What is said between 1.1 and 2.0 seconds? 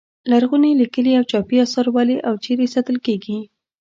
او چاپي اثار